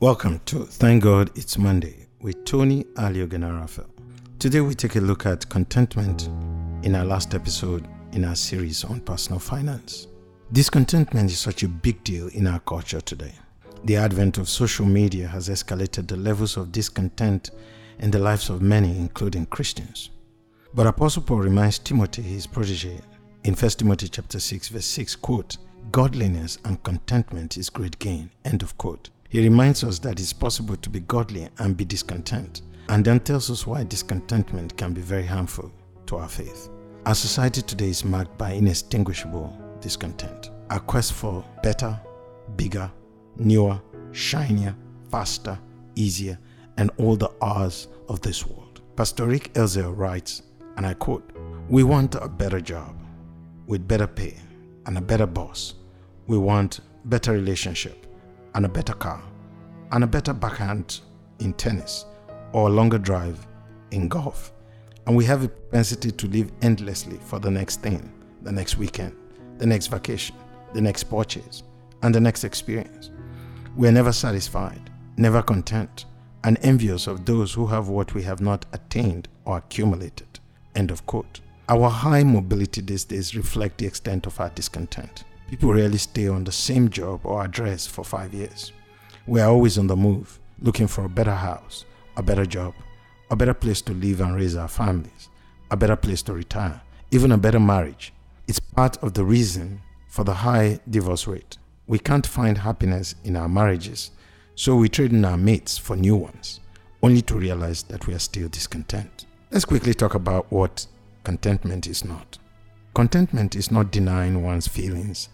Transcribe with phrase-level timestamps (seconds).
[0.00, 3.88] Welcome to Thank God It's Monday with Tony Alioganarafa.
[4.38, 6.28] Today we take a look at contentment
[6.84, 10.06] in our last episode in our series on personal finance.
[10.52, 13.32] Discontentment is such a big deal in our culture today.
[13.84, 17.50] The advent of social media has escalated the levels of discontent
[17.98, 20.10] in the lives of many, including Christians.
[20.72, 23.00] But Apostle Paul reminds Timothy, his protege,
[23.44, 25.58] in 1 Timothy chapter 6, verse 6, quote,
[25.92, 29.10] Godliness and contentment is great gain, end of quote.
[29.28, 33.50] He reminds us that it's possible to be godly and be discontent, and then tells
[33.50, 35.70] us why discontentment can be very harmful
[36.06, 36.70] to our faith.
[37.04, 40.50] Our society today is marked by inextinguishable discontent.
[40.70, 42.00] Our quest for better,
[42.56, 42.90] bigger,
[43.36, 43.78] newer,
[44.12, 44.74] shinier,
[45.10, 45.58] faster,
[45.96, 46.38] easier,
[46.78, 48.80] and all the R's of this world.
[48.96, 50.42] Pastor Rick Ezell writes,
[50.78, 51.30] and I quote,
[51.68, 53.03] We want a better job
[53.66, 54.36] with better pay
[54.86, 55.74] and a better boss.
[56.26, 58.06] We want better relationship
[58.54, 59.22] and a better car
[59.92, 61.00] and a better backhand
[61.40, 62.06] in tennis
[62.52, 63.46] or a longer drive
[63.90, 64.52] in golf.
[65.06, 68.10] And we have a propensity to live endlessly for the next thing,
[68.42, 69.14] the next weekend,
[69.58, 70.36] the next vacation,
[70.72, 71.62] the next purchase,
[72.02, 73.10] and the next experience.
[73.76, 76.06] We are never satisfied, never content,
[76.44, 80.40] and envious of those who have what we have not attained or accumulated.
[80.74, 81.40] End of quote.
[81.66, 85.24] Our high mobility these days reflect the extent of our discontent.
[85.48, 88.72] People rarely stay on the same job or address for five years.
[89.26, 91.86] We are always on the move, looking for a better house,
[92.18, 92.74] a better job,
[93.30, 95.30] a better place to live and raise our families,
[95.70, 98.12] a better place to retire, even a better marriage.
[98.46, 101.56] It's part of the reason for the high divorce rate.
[101.86, 104.10] We can't find happiness in our marriages,
[104.54, 106.60] so we trade in our mates for new ones,
[107.02, 109.24] only to realize that we are still discontent.
[109.50, 110.86] Let's quickly talk about what
[111.24, 112.38] contentment is not.
[112.94, 115.28] Contentment is not denying one's feelings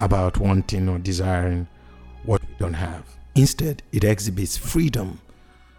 [0.00, 1.66] about wanting or desiring
[2.24, 3.04] what we don't have.
[3.34, 5.20] Instead, it exhibits freedom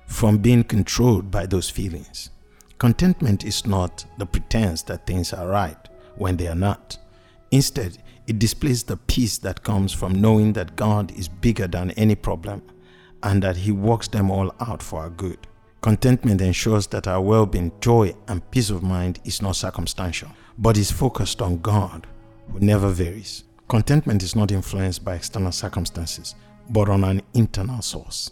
[0.05, 2.31] from being controlled by those feelings.
[2.77, 6.97] Contentment is not the pretense that things are right when they are not.
[7.51, 12.15] Instead, it displays the peace that comes from knowing that God is bigger than any
[12.15, 12.61] problem
[13.23, 15.47] and that He works them all out for our good.
[15.81, 20.77] Contentment ensures that our well being, joy, and peace of mind is not circumstantial, but
[20.77, 22.05] is focused on God,
[22.51, 23.45] who never varies.
[23.67, 26.35] Contentment is not influenced by external circumstances,
[26.69, 28.29] but on an internal source.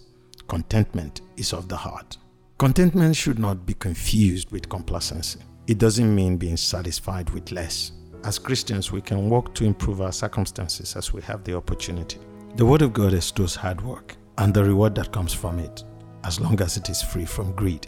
[0.47, 2.17] Contentment is of the heart.
[2.59, 5.39] Contentment should not be confused with complacency.
[5.65, 7.93] It doesn't mean being satisfied with less.
[8.25, 12.19] As Christians, we can work to improve our circumstances as we have the opportunity.
[12.57, 15.83] The Word of God extols hard work and the reward that comes from it,
[16.23, 17.87] as long as it is free from greed.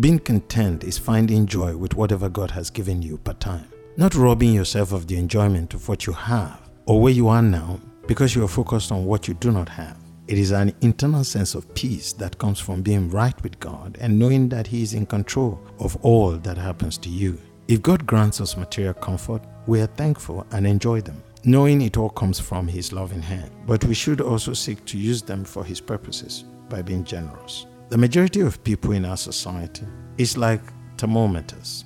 [0.00, 4.54] Being content is finding joy with whatever God has given you per time, not robbing
[4.54, 8.42] yourself of the enjoyment of what you have or where you are now because you
[8.42, 9.98] are focused on what you do not have.
[10.28, 14.18] It is an internal sense of peace that comes from being right with God and
[14.18, 17.38] knowing that He is in control of all that happens to you.
[17.68, 22.10] If God grants us material comfort, we are thankful and enjoy them, knowing it all
[22.10, 23.50] comes from His loving hand.
[23.66, 27.66] But we should also seek to use them for His purposes by being generous.
[27.90, 30.62] The majority of people in our society is like
[30.96, 31.84] thermometers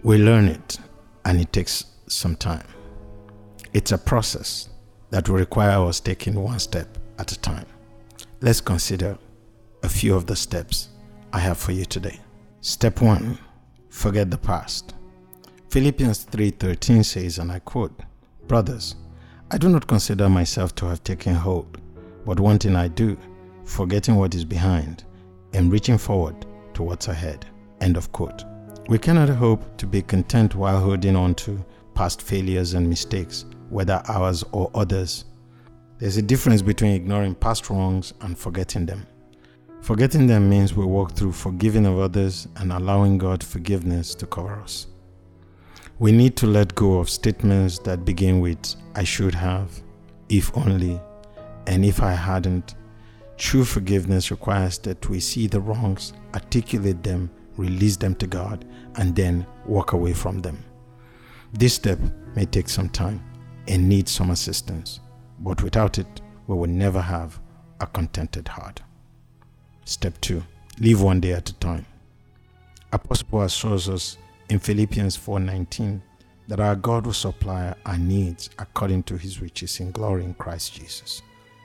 [0.04, 0.80] We learn it
[1.24, 2.68] and it takes some time.
[3.78, 4.70] It's a process
[5.12, 7.68] that will require us taking one step at a time.
[8.42, 9.20] Let's consider
[9.84, 10.90] a few of the steps
[11.32, 12.20] I have for you today.
[12.62, 13.38] Step 1
[13.92, 14.96] Forget the past.
[15.70, 18.02] Philippians 3:13 says and I quote,
[18.48, 18.96] "Brothers,
[19.52, 21.78] I do not consider myself to have taken hold,
[22.26, 23.16] but one thing I do,
[23.64, 25.04] forgetting what is behind
[25.54, 27.46] and reaching forward to what's ahead."
[27.80, 28.44] End of quote.
[28.90, 31.64] We cannot hope to be content while holding on to
[31.94, 35.26] past failures and mistakes, whether ours or others.
[36.00, 39.08] There's a difference between ignoring past wrongs and forgetting them.
[39.82, 44.60] Forgetting them means we walk through forgiving of others and allowing God forgiveness to cover
[44.60, 44.88] us.
[46.00, 49.82] We need to let go of statements that begin with I should have,
[50.30, 51.02] if only,
[51.66, 52.76] and if I hadn't.
[53.38, 58.66] True forgiveness requires that we see the wrongs, articulate them, release them to God,
[58.96, 60.64] and then walk away from them.
[61.54, 62.00] This step
[62.36, 63.24] may take some time
[63.68, 65.00] and need some assistance,
[65.40, 67.40] but without it, we will never have
[67.80, 68.82] a contented heart.
[69.86, 70.44] Step 2
[70.80, 71.86] Live one day at a time.
[72.94, 74.18] Apostle Paul assures us
[74.50, 76.02] in Philippians 4:19
[76.48, 80.76] that our God will supply our needs according to his riches in glory in Christ
[80.76, 81.22] Jesus.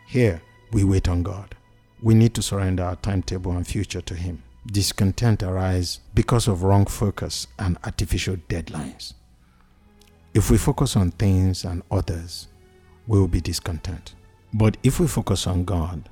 [0.07, 1.55] Here, we wait on God.
[2.03, 4.43] We need to surrender our timetable and future to him.
[4.67, 9.15] Discontent arises because of wrong focus and artificial deadlines.
[10.35, 12.49] If we focus on things and others,
[13.07, 14.15] we will be discontent.
[14.55, 16.09] But if we focus on God,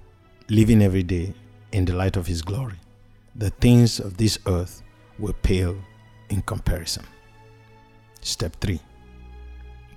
[0.51, 1.33] living every day
[1.73, 2.79] in the light of His glory,
[3.35, 4.83] the things of this earth
[5.19, 5.75] will pale
[6.29, 7.05] in comparison.
[8.21, 8.79] Step 3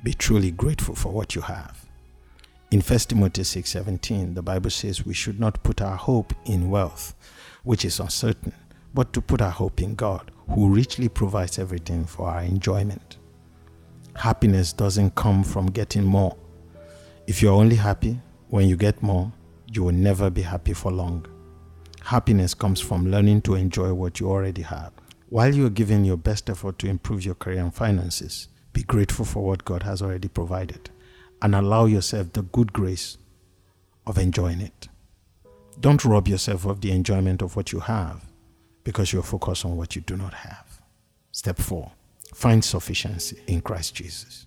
[0.04, 1.86] Be truly grateful for what you have.
[2.72, 7.14] In 1 Timothy 6:17, the Bible says we should not put our hope in wealth,
[7.64, 8.54] which is uncertain,
[8.94, 13.18] but to put our hope in God, who richly provides everything for our enjoyment.
[14.16, 16.38] Happiness doesn't come from getting more.
[17.26, 18.20] If you're only happy
[18.50, 19.32] when you get more,
[19.72, 21.26] you will never be happy for long.
[22.04, 24.92] Happiness comes from learning to enjoy what you already have.
[25.30, 29.26] While you are giving your best effort to improve your career and finances, be grateful
[29.26, 30.92] for what God has already provided
[31.42, 33.18] and allow yourself the good grace
[34.06, 34.90] of enjoying it.
[35.80, 38.26] Don't rob yourself of the enjoyment of what you have
[38.84, 40.82] because you're focused on what you do not have.
[41.32, 41.92] Step 4
[42.34, 44.46] Find sufficiency in Christ Jesus.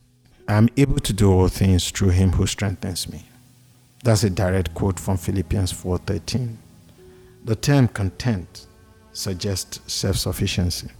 [0.49, 3.25] I am able to do all things through him who strengthens me.
[4.05, 6.59] That's a direct quote from Philippians 4:13.
[7.45, 8.67] The term content
[9.13, 10.91] suggests self-sufficiency.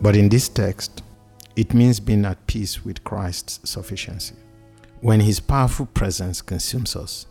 [0.00, 1.02] But in this text,
[1.56, 4.34] it means being at peace with Christ's sufficiency.
[5.00, 7.26] When his powerful presence consumes us,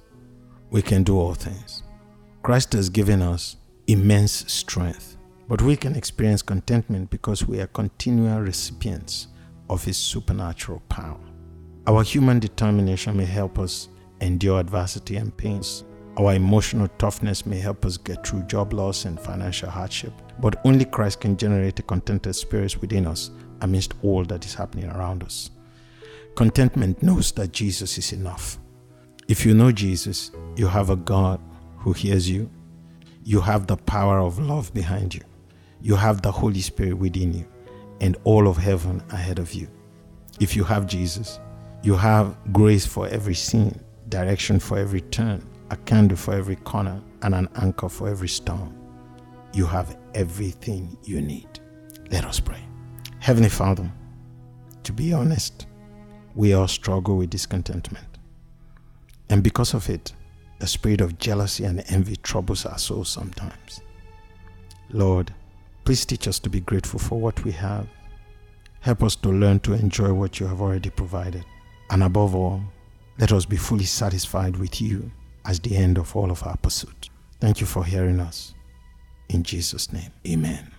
[0.70, 1.84] we can do all things.
[2.44, 3.58] Christ has given us
[3.88, 5.17] immense strength,
[5.48, 9.28] but we can experience contentment because we are continual recipients
[9.70, 11.20] of his supernatural power.
[11.88, 13.90] Our human determination may help us
[14.20, 15.84] endure adversity and pains.
[16.18, 20.86] Our emotional toughness may help us get through job loss and financial hardship, but only
[20.86, 25.52] Christ can generate a contented spirit within us amidst all that is happening around us.
[26.36, 28.60] Contentment knows that Jesus is enough.
[29.28, 31.40] If you know Jesus, you have a God
[31.78, 32.50] who hears you.
[33.24, 35.22] You have the power of love behind you.
[35.82, 37.46] You have the Holy Spirit within you
[38.02, 39.68] and all of heaven ahead of you.
[40.40, 41.40] If you have Jesus,
[41.84, 43.80] you have grace for every sin,
[44.10, 48.76] direction for every turn, a candle for every corner, and an anchor for every storm.
[49.54, 51.60] You have everything you need.
[52.12, 52.62] Let us pray.
[53.20, 53.92] Heavenly Father,
[54.84, 55.66] to be honest,
[56.36, 58.06] we all struggle with discontentment.
[59.30, 60.14] And because of it,
[60.60, 63.82] the spirit of jealousy and envy troubles our souls sometimes.
[64.90, 65.34] Lord,
[65.88, 67.88] please teach us to be grateful for what we have.
[68.82, 71.46] Help us to learn to enjoy what you have already provided.
[71.90, 72.62] And above all,
[73.20, 75.10] let us be fully satisfied with you
[75.46, 77.10] as the end of all of our pursuit.
[77.40, 78.54] Thank you for hearing us.
[79.30, 80.74] In Jesus' name, amen.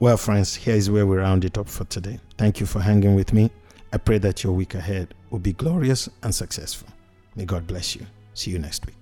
[0.00, 2.18] Well, friends, here is where we round it up for today.
[2.36, 3.52] Thank you for hanging with me.
[3.92, 6.88] I pray that your week ahead will be glorious and successful.
[7.36, 8.04] May God bless you.
[8.34, 8.99] See you next week.